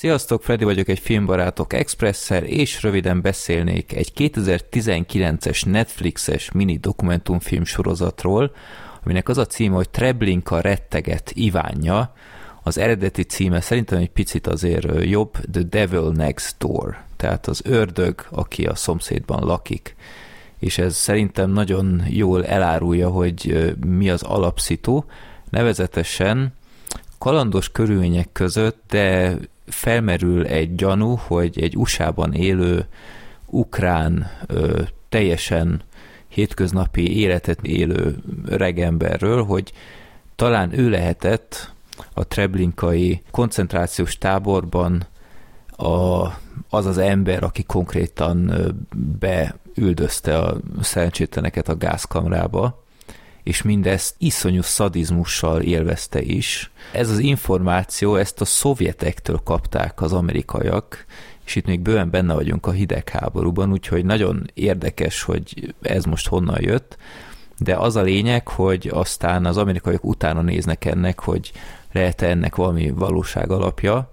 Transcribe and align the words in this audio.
Sziasztok, 0.00 0.42
Freddy 0.42 0.64
vagyok 0.64 0.88
egy 0.88 0.98
Filmbarátok 0.98 1.72
Expresszer, 1.72 2.42
és 2.42 2.82
röviden 2.82 3.20
beszélnék 3.20 3.92
egy 3.92 4.12
2019-es 4.16 5.70
Netflixes 5.70 6.52
mini 6.52 6.76
dokumentumfilm 6.76 7.64
sorozatról, 7.64 8.52
aminek 9.04 9.28
az 9.28 9.38
a 9.38 9.46
címe, 9.46 9.74
hogy 9.74 9.90
Treblinka 9.90 10.60
retteget 10.60 11.30
Ivánja. 11.34 12.14
Az 12.62 12.78
eredeti 12.78 13.22
címe 13.22 13.60
szerintem 13.60 13.98
egy 13.98 14.10
picit 14.10 14.46
azért 14.46 15.04
jobb, 15.04 15.32
The 15.52 15.62
Devil 15.62 16.10
Next 16.10 16.54
Door, 16.58 16.96
tehát 17.16 17.46
az 17.46 17.60
ördög, 17.64 18.26
aki 18.30 18.66
a 18.66 18.74
szomszédban 18.74 19.44
lakik. 19.44 19.96
És 20.58 20.78
ez 20.78 20.96
szerintem 20.96 21.50
nagyon 21.50 22.02
jól 22.08 22.46
elárulja, 22.46 23.08
hogy 23.08 23.74
mi 23.86 24.10
az 24.10 24.22
alapszitó, 24.22 25.04
nevezetesen 25.50 26.52
kalandos 27.18 27.72
körülmények 27.72 28.28
között, 28.32 28.82
de 28.88 29.36
felmerül 29.70 30.46
egy 30.46 30.74
gyanú, 30.74 31.14
hogy 31.26 31.60
egy 31.60 31.76
USA-ban 31.76 32.32
élő 32.32 32.86
ukrán 33.46 34.30
ö, 34.46 34.82
teljesen 35.08 35.82
hétköznapi 36.28 37.18
életet 37.18 37.62
élő 37.62 38.16
regemberről, 38.46 39.44
hogy 39.44 39.72
talán 40.36 40.78
ő 40.78 40.88
lehetett 40.88 41.72
a 42.14 42.24
Treblinkai 42.24 43.22
koncentrációs 43.30 44.18
táborban 44.18 45.06
a, 45.76 46.26
az 46.68 46.86
az 46.86 46.98
ember, 46.98 47.42
aki 47.42 47.62
konkrétan 47.62 48.52
beüldözte 49.18 50.38
a 50.38 50.56
szerencsétleneket 50.80 51.68
a 51.68 51.76
gázkamrába, 51.76 52.84
és 53.42 53.62
mindezt 53.62 54.14
iszonyú 54.18 54.62
szadizmussal 54.62 55.60
élvezte 55.60 56.22
is. 56.22 56.70
Ez 56.92 57.10
az 57.10 57.18
információ, 57.18 58.16
ezt 58.16 58.40
a 58.40 58.44
szovjetektől 58.44 59.40
kapták 59.44 60.02
az 60.02 60.12
amerikaiak, 60.12 61.04
és 61.44 61.56
itt 61.56 61.66
még 61.66 61.80
bőven 61.80 62.10
benne 62.10 62.34
vagyunk 62.34 62.66
a 62.66 62.70
hidegháborúban, 62.70 63.72
úgyhogy 63.72 64.04
nagyon 64.04 64.50
érdekes, 64.54 65.22
hogy 65.22 65.74
ez 65.82 66.04
most 66.04 66.28
honnan 66.28 66.58
jött, 66.60 66.96
de 67.58 67.74
az 67.76 67.96
a 67.96 68.02
lényeg, 68.02 68.48
hogy 68.48 68.90
aztán 68.92 69.46
az 69.46 69.56
amerikaiak 69.56 70.04
utána 70.04 70.42
néznek 70.42 70.84
ennek, 70.84 71.20
hogy 71.20 71.52
lehet-e 71.92 72.28
ennek 72.28 72.56
valami 72.56 72.90
valóság 72.90 73.50
alapja, 73.50 74.10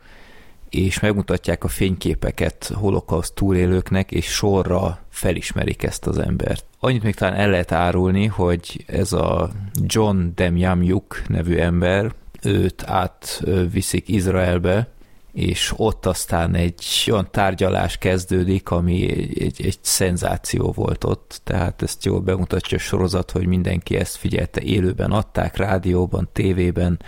és 0.69 0.99
megmutatják 0.99 1.63
a 1.63 1.67
fényképeket 1.67 2.71
holokauszt 2.73 3.33
túlélőknek, 3.33 4.11
és 4.11 4.25
sorra 4.25 4.99
felismerik 5.09 5.83
ezt 5.83 6.07
az 6.07 6.17
embert. 6.17 6.65
Annyit 6.79 7.03
még 7.03 7.15
talán 7.15 7.35
el 7.35 7.49
lehet 7.49 7.71
árulni, 7.71 8.25
hogy 8.25 8.83
ez 8.87 9.13
a 9.13 9.49
John 9.85 10.17
Demjamjuk 10.35 11.21
nevű 11.27 11.55
ember, 11.55 12.11
őt 12.41 12.83
átviszik 12.83 14.07
Izraelbe, 14.07 14.89
és 15.33 15.73
ott 15.75 16.05
aztán 16.05 16.55
egy 16.55 17.07
olyan 17.11 17.27
tárgyalás 17.31 17.97
kezdődik, 17.97 18.69
ami 18.69 19.11
egy, 19.11 19.41
egy, 19.41 19.65
egy 19.65 19.77
szenzáció 19.81 20.71
volt 20.71 21.03
ott, 21.03 21.41
tehát 21.43 21.81
ezt 21.81 22.05
jól 22.05 22.19
bemutatja 22.19 22.77
a 22.77 22.79
sorozat, 22.79 23.31
hogy 23.31 23.45
mindenki 23.45 23.95
ezt 23.95 24.15
figyelte, 24.15 24.61
élőben 24.61 25.11
adták, 25.11 25.57
rádióban, 25.57 26.29
tévében, 26.33 26.99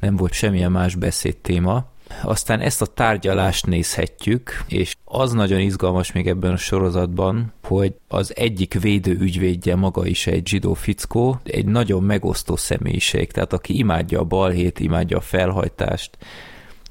nem 0.00 0.16
volt 0.16 0.32
semmilyen 0.32 0.72
más 0.72 0.94
beszédtéma, 0.94 1.86
aztán 2.22 2.60
ezt 2.60 2.82
a 2.82 2.86
tárgyalást 2.86 3.66
nézhetjük, 3.66 4.64
és 4.68 4.96
az 5.04 5.32
nagyon 5.32 5.60
izgalmas 5.60 6.12
még 6.12 6.26
ebben 6.26 6.52
a 6.52 6.56
sorozatban, 6.56 7.52
hogy 7.62 7.94
az 8.08 8.36
egyik 8.36 8.80
védő 8.80 9.16
ügyvédje 9.20 9.76
maga 9.76 10.06
is 10.06 10.26
egy 10.26 10.46
zsidó 10.46 10.74
fickó, 10.74 11.40
egy 11.44 11.66
nagyon 11.66 12.02
megosztó 12.02 12.56
személyiség, 12.56 13.32
tehát 13.32 13.52
aki 13.52 13.78
imádja 13.78 14.20
a 14.20 14.24
balhét, 14.24 14.80
imádja 14.80 15.16
a 15.16 15.20
felhajtást, 15.20 16.18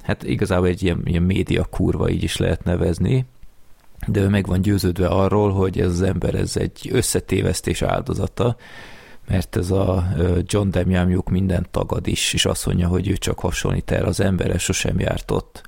hát 0.02 0.24
igazából 0.24 0.68
egy 0.68 0.84
ilyen, 0.84 1.02
ilyen 1.06 1.24
média 1.24 1.64
kurva 1.64 2.10
így 2.10 2.24
is 2.24 2.38
lehet 2.38 2.64
nevezni, 2.64 3.26
de 4.08 4.20
ő 4.20 4.28
meg 4.28 4.46
van 4.46 4.62
győződve 4.62 5.08
arról, 5.08 5.52
hogy 5.52 5.80
ez 5.80 5.90
az 5.90 6.02
ember 6.02 6.36
ez 6.36 6.58
egy 6.58 6.90
összetévesztés 6.92 7.82
áldozata, 7.82 8.56
mert 9.28 9.56
ez 9.56 9.72
a 9.72 10.08
John 10.44 10.70
Demjamjuk 10.70 11.30
minden 11.30 11.68
tagad 11.72 12.08
is, 12.08 12.34
és 12.34 12.46
azt 12.46 12.66
mondja, 12.66 12.88
hogy 12.88 13.08
ő 13.08 13.14
csak 13.18 13.40
hasonlít 13.40 13.92
el 13.92 14.06
az 14.06 14.20
emberre, 14.20 14.58
sosem 14.58 15.00
járt 15.00 15.32
ott. 15.32 15.62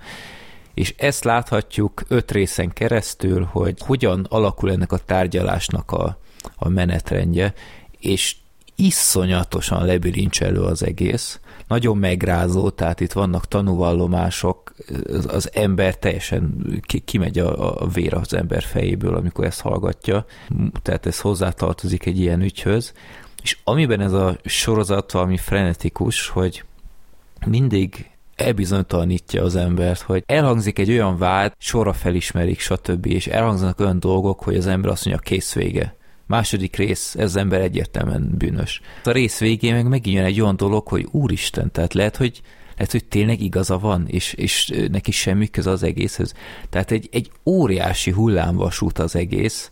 És 0.73 0.93
ezt 0.97 1.23
láthatjuk 1.23 2.03
öt 2.07 2.31
részen 2.31 2.73
keresztül, 2.73 3.43
hogy 3.43 3.81
hogyan 3.85 4.25
alakul 4.29 4.71
ennek 4.71 4.91
a 4.91 4.97
tárgyalásnak 4.97 5.91
a, 5.91 6.19
a 6.55 6.69
menetrendje, 6.69 7.53
és 7.99 8.35
iszonyatosan 8.75 9.85
lebilincselő 9.85 10.61
az 10.61 10.83
egész, 10.83 11.39
nagyon 11.67 11.97
megrázó, 11.97 12.69
tehát 12.69 12.99
itt 12.99 13.11
vannak 13.11 13.47
tanúvallomások, 13.47 14.73
az, 15.27 15.49
ember 15.53 15.95
teljesen 15.95 16.53
ki, 16.81 16.99
kimegy 16.99 17.39
a, 17.39 17.81
a 17.81 17.87
vér 17.87 18.13
az 18.13 18.33
ember 18.33 18.63
fejéből, 18.63 19.15
amikor 19.15 19.45
ezt 19.45 19.61
hallgatja, 19.61 20.25
tehát 20.81 21.05
ez 21.05 21.19
hozzátartozik 21.19 22.05
egy 22.05 22.19
ilyen 22.19 22.41
ügyhöz, 22.41 22.93
és 23.47 23.57
amiben 23.63 24.01
ez 24.01 24.13
a 24.13 24.37
sorozat 24.45 25.11
valami 25.11 25.37
frenetikus, 25.37 26.27
hogy 26.27 26.63
mindig 27.45 28.09
elbizonytalanítja 28.35 29.43
az 29.43 29.55
embert, 29.55 30.01
hogy 30.01 30.23
elhangzik 30.25 30.79
egy 30.79 30.89
olyan 30.89 31.17
vád, 31.17 31.53
sorra 31.57 31.93
felismerik, 31.93 32.59
stb. 32.59 33.05
és 33.05 33.27
elhangzanak 33.27 33.79
olyan 33.79 33.99
dolgok, 33.99 34.43
hogy 34.43 34.55
az 34.55 34.67
ember 34.67 34.91
azt 34.91 35.05
mondja, 35.05 35.23
kész 35.23 35.53
vége. 35.53 35.95
Második 36.25 36.75
rész, 36.75 37.15
ez 37.15 37.23
az 37.23 37.35
ember 37.35 37.61
egyértelműen 37.61 38.31
bűnös. 38.37 38.81
A 39.03 39.11
rész 39.11 39.39
végén 39.39 39.73
meg 39.73 39.87
megint 39.87 40.15
jön 40.15 40.25
egy 40.25 40.41
olyan 40.41 40.57
dolog, 40.57 40.87
hogy 40.87 41.07
úristen, 41.11 41.71
tehát 41.71 41.93
lehet, 41.93 42.17
hogy 42.17 42.41
lehet, 42.75 42.91
hogy 42.91 43.05
tényleg 43.05 43.41
igaza 43.41 43.79
van, 43.79 44.07
és, 44.07 44.33
és 44.33 44.73
neki 44.91 45.11
semmi 45.11 45.47
köze 45.47 45.69
az 45.69 45.83
egészhez. 45.83 46.33
Tehát 46.69 46.91
egy, 46.91 47.09
egy 47.11 47.31
óriási 47.45 48.11
hullámvasút 48.11 48.99
az 48.99 49.15
egész, 49.15 49.71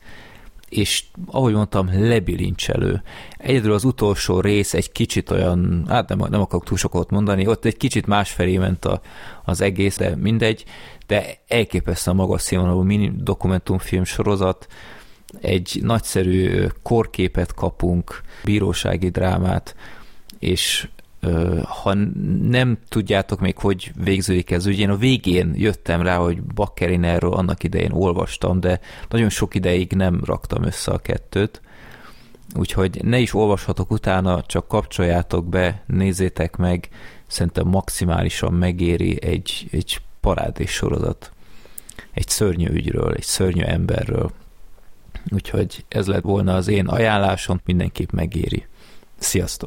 és 0.78 1.04
ahogy 1.26 1.54
mondtam, 1.54 2.08
lebilincselő. 2.08 3.02
Egyedül 3.38 3.74
az 3.74 3.84
utolsó 3.84 4.40
rész 4.40 4.74
egy 4.74 4.92
kicsit 4.92 5.32
olyan, 5.32 5.86
hát 5.88 6.10
nem, 6.10 6.18
nem 6.30 6.42
akarok 6.42 6.66
túl 6.66 6.78
sokat 6.78 7.10
mondani, 7.10 7.48
ott 7.48 7.66
egy 7.66 7.78
kicsit 7.78 8.06
másfelé 8.06 8.58
ment 8.58 8.86
a, 8.86 9.02
az 9.44 9.62
egész, 9.62 9.98
de 9.98 10.16
mindegy, 10.16 10.64
de 11.08 11.26
elképesztően 11.48 12.16
magas 12.16 12.42
színvonalú 12.42 12.82
mini 12.82 13.12
dokumentumfilm 13.18 14.04
sorozat, 14.04 14.68
egy 15.42 15.80
nagyszerű 15.84 16.66
korképet 16.84 17.54
kapunk, 17.54 18.22
bírósági 18.44 19.10
drámát, 19.10 19.76
és 20.40 20.88
ha 21.64 21.94
nem 22.42 22.78
tudjátok 22.90 23.40
még, 23.40 23.58
hogy 23.58 23.92
végződik 24.04 24.52
ez 24.52 24.66
ügy, 24.66 24.80
én 24.80 24.90
a 24.90 24.98
végén 24.98 25.54
jöttem 25.56 26.02
rá, 26.02 26.18
hogy 26.18 26.42
Bakkerin 26.42 27.04
erről 27.04 27.34
annak 27.34 27.64
idején 27.64 27.92
olvastam, 27.92 28.60
de 28.60 28.80
nagyon 29.10 29.30
sok 29.30 29.56
ideig 29.56 29.92
nem 29.92 30.22
raktam 30.24 30.64
össze 30.64 30.92
a 30.92 30.98
kettőt, 30.98 31.62
úgyhogy 32.56 33.04
ne 33.04 33.20
is 33.20 33.34
olvashatok 33.34 33.92
utána, 33.92 34.44
csak 34.46 34.68
kapcsoljátok 34.68 35.46
be, 35.46 35.84
nézzétek 35.88 36.56
meg, 36.56 36.90
szerintem 37.28 37.68
maximálisan 37.68 38.54
megéri 38.54 39.24
egy, 39.24 39.68
egy 39.72 40.02
parádés 40.20 40.72
sorozat. 40.72 41.32
Egy 42.12 42.28
szörnyű 42.28 42.68
ügyről, 42.68 43.14
egy 43.14 43.24
szörnyű 43.24 43.64
emberről. 43.64 44.32
Úgyhogy 45.32 45.86
ez 45.88 46.08
lett 46.08 46.24
volna 46.24 46.56
az 46.56 46.68
én 46.68 46.88
ajánlásom, 46.88 47.62
mindenképp 47.66 48.12
megéri. 48.12 48.66
Sziasztok! 49.18 49.64